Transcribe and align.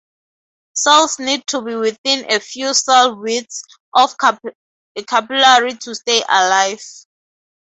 Cells 0.73 1.19
need 1.19 1.45
to 1.45 1.61
be 1.61 1.75
within 1.75 2.31
a 2.33 2.39
few 2.39 2.73
cell-widths 2.73 3.61
of 3.93 4.15
a 4.95 5.03
capillary 5.05 5.75
to 5.75 5.93
stay 5.93 6.23
alive. 6.27 6.81